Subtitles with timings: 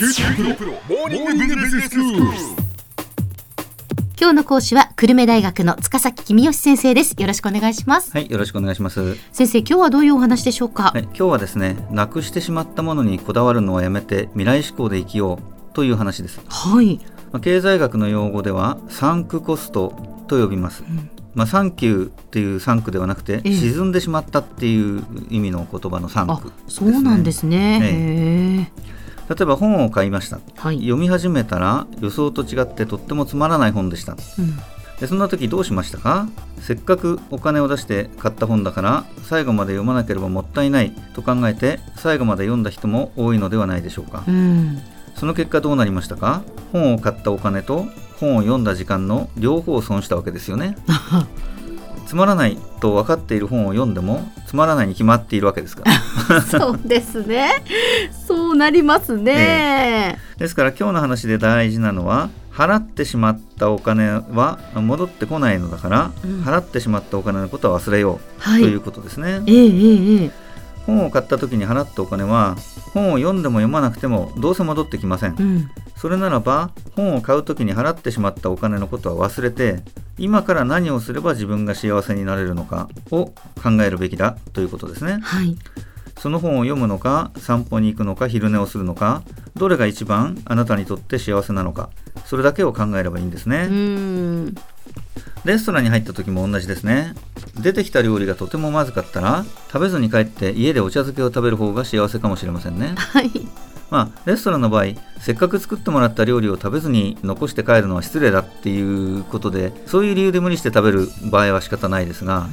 [0.00, 1.96] 九州大学モーニングビジネススク。
[1.96, 2.24] ール。
[4.18, 7.14] 今日の講師は久留米大学の塚崎君吉先生です。
[7.20, 8.10] よろしくお願いします。
[8.10, 9.16] はい、よろしくお願いします。
[9.30, 16.40] 先生今日はどういうお話でしょうか、はい、今日はですね、なくしてしまったものにこだわるのはやめて未来志向で生きようという話です。
[16.48, 16.96] はい、
[17.30, 19.92] まあ経済学の用語ではサンクコスト
[20.28, 20.82] と呼びます。
[21.34, 23.52] まあ、サンキューっていうサンクではなくて、ええ。
[23.52, 27.80] 沈んでしまったっていう意味の言葉のサンあクそうなんですね。
[27.82, 28.99] へえ
[29.30, 34.12] 例えば本を買いました、はい、読み始めたら予想と違ってとってもつまらない本でした。
[34.12, 34.56] うん。
[34.98, 36.28] でそんな時どうしましたか？
[36.60, 44.24] せっかくお金を出して買った本だから最後まで読まなければもったいないと考えて最後まで読んだ人も多いのではないでしょうか。
[44.26, 44.78] うん、
[45.14, 46.42] その結果どうなりましたか？
[46.72, 47.86] 本を買ったお金と
[48.18, 50.76] 本を読んだ時間の両方を損したわけですよね。
[52.06, 55.84] つまらないと分かっている本を読んでもつまらないに決まっているわけですか
[56.28, 56.42] ら。
[56.42, 57.52] そうですね
[58.50, 66.42] そうなりますね、ですから今日の話で大事なのは払ってしまったお金は戻ってこないのだから、うん。
[66.42, 68.62] 払ってしまったお金のことは忘れよう、はい。
[68.62, 69.40] ということですね。
[69.46, 70.30] ええええええ。
[70.84, 72.56] 本を買った時に払ったお金は
[72.92, 75.36] 本を読んでも読まなくてもどうせ戻ってきません。
[75.38, 75.70] うん。
[75.96, 79.84] それならば本を買う時に払ってしまったお金のことは忘れて
[80.18, 83.26] 今から何をすれば自分が幸せになれるのかを
[83.62, 85.20] 考えるべきだということですね。
[85.22, 85.56] はい
[86.20, 89.22] その本を読むのか散歩に行くのか昼寝をするのか
[89.56, 91.88] どれが一番あなたにとって幸せなのか
[92.26, 94.54] それだけを考えればいいんですうね、ん。
[95.44, 97.14] レストランに入った時も同じですね。
[97.62, 102.94] 出てきた料理がとてもまずかったら食べずに帰って家でお茶漬けを食べる方が幸せかもしれませんね。
[102.96, 103.30] はい。
[103.90, 104.84] まあレストランの場合
[105.18, 112.46] せっかく作ってもらった料理を食べずに残して帰るのは失礼だっていうことでそういう理由で無理して食べる場合は仕方ないですが、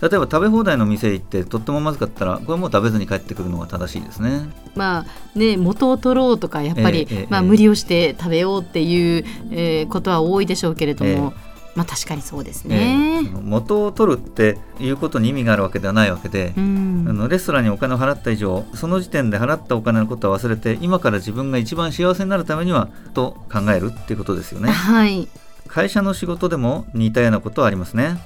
[0.00, 4.48] 例えば食べ放題の店行ってとってもまずかったらこれもう食べずに帰ってくるのが正しいですね。
[4.74, 13.22] まあね元を取ろうとかやっぱり、ええええまあ、無理をして食べようっていう、えーことは多いでしょうけれども、えまあ確かにそうですええ。
[13.22, 13.24] ね。
[13.24, 17.06] その元を取るっていうことに意味があるわけではないわけで、うん。
[17.08, 24.70] あのレストランにお金を払った以上その時点で払ったお金のことは忘れて今から自分が一番幸せになるためにはと考えるっていうことですよね。
[24.70, 25.28] はい、
[25.66, 28.18] 会社の仕事でも似たようなことはありますね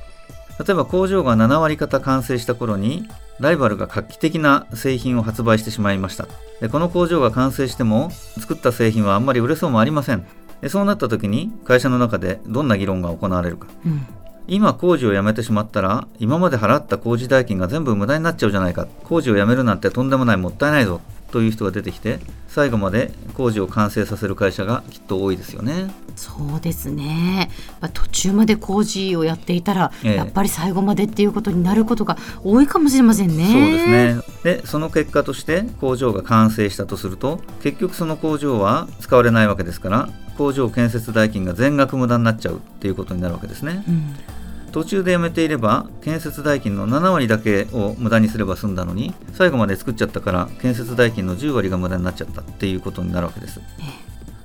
[0.58, 3.08] 例えば工場が7割方完成した頃に
[3.40, 6.28] ライバルが画期的な製品を発売してしまいました。
[6.60, 10.24] でこの工場が完成しても作った製品はあんまり売れそうもありません。
[10.60, 13.66] でそうなった時に会社の中でどんな議論が行われるか。
[13.84, 14.06] うん。
[14.46, 18.86] 今工事を辞めてしまったら今まで払った工事代金が全部無駄になっちゃうじゃないか。
[19.04, 21.00] 工事を辞めるなんてとんでもないもったいないぞ
[21.34, 25.92] という人が出てきて最後まで工事を完成させる会社がきっと多いですよね。
[26.14, 27.50] そうですね、
[27.80, 30.14] まあ、途中まで工事をやっていたら、ええ。
[30.14, 33.46] やっぱり最後までっていうことになることが多いかもしれませんね。
[33.52, 34.60] そうですね。
[34.60, 40.08] でその結果として工場が完成したとすると結局その工場は使われないわけですから
[40.38, 43.82] 工場建設代金が全額無駄になっちゃうっていうことになるわけですね。
[43.88, 44.14] うん
[44.74, 53.60] 途中でやめていれば建設代金の7割だけを無駄にすれば済んだのに最後まで作っちゃったから建設代金の10割が無駄になっちゃったっていうことになるわけです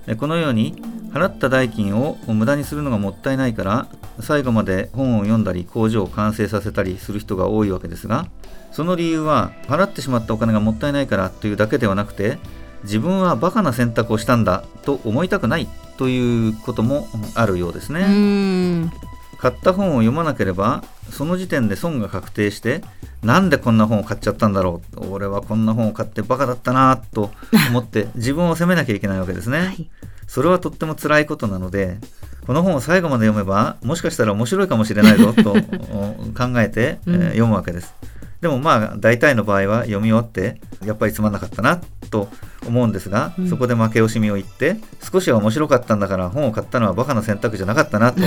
[0.05, 0.79] でこのように
[1.11, 3.87] 払った代金を無駄にするのがもったいないから
[4.19, 8.27] 最後まで本を読んだり工場を完成させたりする人が多いわけですが
[8.71, 12.37] その理由は払ってしまったお金がもったいないからというだけではなくて
[12.83, 15.67] 自分はバカな選択をしたんだと思いたくない
[15.97, 19.08] ということもあるようですね。
[19.43, 22.81] うん買った本を読まなければその時点で損が確定して
[23.23, 25.07] なんでこんな本を買っちゃったんだろう？
[25.11, 27.31] 俺はこんな本を買ってバカだったなと
[27.69, 29.89] 思って 自分を責めなきゃいけないわけですね、はい。
[30.27, 31.99] それはとっても辛いことなので
[32.45, 35.55] この本を最後まで読めばもしかしたら面白いかもしれないぞとお
[36.37, 37.93] 考えて、えーうん読むわけです。
[38.41, 41.79] でもまあ大体の場合は読み終わってやっぱりつまんなかったな
[42.09, 42.29] と
[42.65, 43.49] 思うんですが、うん。
[43.49, 44.77] そこで負け惜しみを言って
[45.11, 48.21] 少しは面白かったんだから本を買ったのはバカな選択じゃなかったなと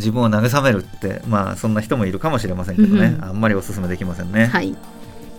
[0.00, 4.74] 自分を慰めるってまあそんな人もいるかもしれませんけどね、うんあんまりお勧めできませんね、はい。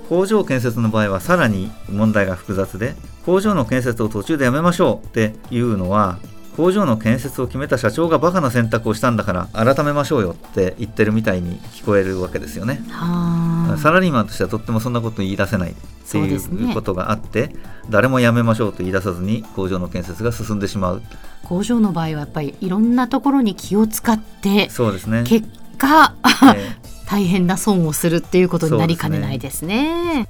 [0.07, 2.95] 工場建設の場合はさらに問題が複雑で
[3.25, 6.19] 工場の建設を途中でやめましょうっていうのは
[6.57, 12.83] 工場の建設を決めた社長がバカな選択をしたんだから改めましょうよって言ってるみたいに聞こえるわけですよね。
[12.89, 17.55] はあサラリーマンとしてはとってもそんなこと言い出せないってそういうことがあって、
[17.89, 21.01] 誰もやめましょうと言い出さずに工場の建設が進んでしまう。
[21.43, 25.23] 工場の場合はやっぱりいろんなところに気を使ってそうですね。
[25.25, 25.47] 結
[25.77, 26.13] 果
[26.55, 26.75] え
[27.07, 30.27] 大変な損をするっていうことになりかねないですね。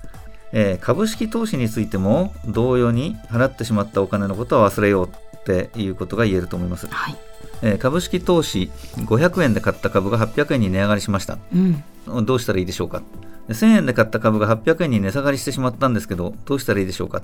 [0.51, 6.87] えー株式投資についても同様に払ってしまったお金のことは忘れようっていうことが言えると思います。
[6.87, 7.15] はい、
[7.63, 11.39] えー株式投資500円で買った株が800円に値上がりしました。
[11.55, 13.01] うん、どうしたらいいでしょうか
[13.49, 17.23] 1000円で買った株が800円に値下がりしてしまったんですけどどうしたらいいでしょうかっ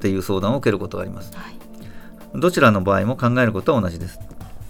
[0.00, 1.36] ていう相談を受けることがあります。
[1.36, 1.58] はい。
[2.34, 4.20] どちらの場合も考えることは同じです。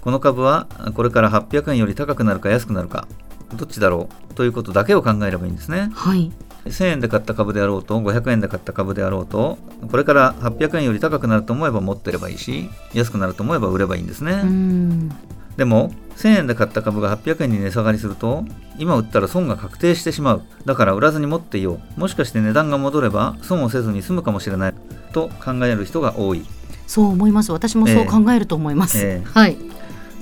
[0.01, 3.09] この株はこれから800円より高くなるか安くなるか
[3.55, 5.91] どっちだろうということだけを考えればいいんですね。
[5.95, 6.33] はい。
[6.65, 9.59] 1000円で買った株であろうと500円で買った株であろうと
[9.91, 15.11] これから800円より高くなると思えば持ってればいいし安くなると思えば売ればいいんですね、うん
[15.59, 18.45] でも1000円で買った株が800円に値下がりすると
[18.79, 20.43] 今売ったら損が確定してしまう。
[20.65, 22.01] だから売らずに持っていよう。
[22.01, 24.75] もしかして値段が戻れば損をせずに済むかもしれない。
[25.13, 26.47] と考える人が多い。
[26.87, 27.51] そう思います。
[27.51, 29.29] 私もそう考えると思います、ええ。
[29.29, 29.59] はい。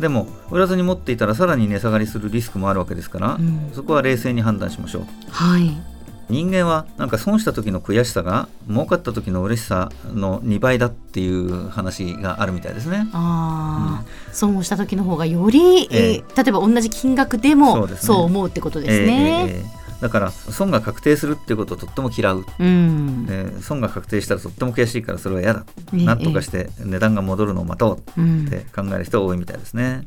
[0.00, 3.70] でも売らずに持っていたらさらに値下がりするリスクもあるわけですから、うん。
[3.74, 5.02] そこは冷静に判断しましょう。
[5.30, 5.95] はい
[6.28, 13.08] 人間はなんか損した時の悔しさが儲かった時の嬉しさの2倍だっていう話があるみたいですね。
[13.12, 16.14] ああ、損をした時の方がより、ええ。
[16.14, 19.46] えー例えば同じ金額でもそう思うってことですね。
[19.49, 22.44] ええええだから損が確定するっていうことをとっても嫌う。
[22.58, 25.64] うん、で損が確定したらとっても悔しいからそれは嫌だ、
[25.94, 28.46] ええなんとかして値段が戻るのを待とううん。
[28.46, 30.06] って考える人が多いみたいですね。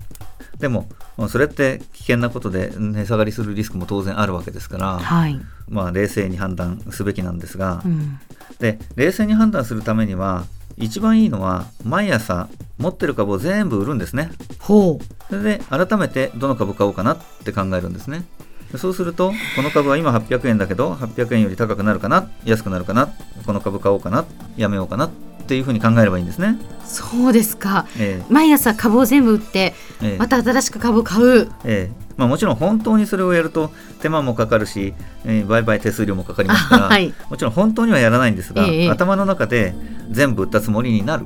[0.57, 8.19] でもまあそれって危険なことで値下がりするリスクも当然あるわけですから、はい、まあ、冷静に判断すべきなんですが、うん、
[8.60, 10.46] で冷静に判断するためには
[10.78, 12.48] 一番いいのは毎朝
[12.78, 14.31] 持ってる株を全部売るんですね。
[14.60, 15.00] ほ
[15.30, 18.25] それで改めてどの株買おうかなって考えるんですね。
[18.72, 23.10] でそうするとこの株は今800円だけど800円より高くなるかな安くなるかな
[23.46, 24.25] この株買おうかな
[24.57, 25.10] やめようかな
[25.50, 26.60] っていうふうに考えればいいんですね。
[26.60, 27.88] うそうですか。
[27.98, 30.13] え毎朝株を全部売ってええ。
[30.13, 31.50] えまた新しく株を買う。
[31.66, 32.10] ええ。
[32.18, 34.94] まあ、もちろん本当にそれをやると手間もかかるし、
[35.25, 37.16] えー売買手数料もかかりますから、はい。
[37.31, 39.74] もちろん本当にはやらないんですが、ええ頭の中で
[40.12, 41.25] 全部売ったつもりになる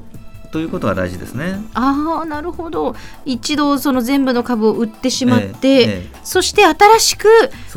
[0.54, 1.60] ということが大事ですね。
[1.74, 2.96] ああなるほど。
[3.25, 6.20] 一度その全部の株を売ってしまって、ええええ。
[6.24, 7.28] そして新しく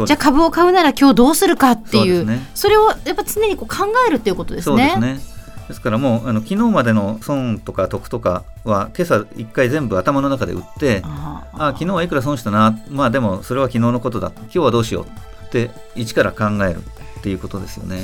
[0.07, 2.25] じゃあ株を買うなら今日どうするかっていう。
[2.25, 2.49] ね。
[2.55, 4.93] それをやっぱ常にこう考えるっていうことですね。
[4.95, 5.36] そうですね
[5.69, 12.79] ですからもうあの昨日までの損とか得とかは今朝一回全部頭の中で売ってあーあ昨日はいくら損したな。
[12.89, 15.07] まあでもそれは昨日のことだ今日はどうしよう
[15.47, 16.79] って一から考える
[17.19, 18.01] っていうことですよね。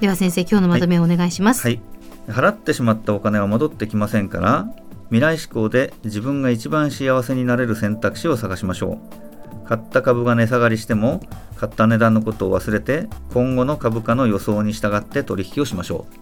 [0.00, 1.66] では先生今日のまとめをお願いします。
[1.66, 1.80] はい、
[2.28, 4.68] 払ってしまったお金は戻ってきませんから
[5.08, 9.31] 未来志向で自分が一番幸せになれる選択肢を探しましょう
[9.72, 11.22] 買った株が値下がりしても
[11.56, 16.14] 買った値段のことを忘れて今後の株価の予想に従って取引をしましょう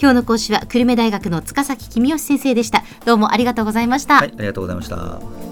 [0.00, 2.82] 今日の講師は久留米大学の塚崎君吉先生でした。
[3.04, 4.16] どうもありがとうございました。
[4.16, 5.51] はいありがとうございました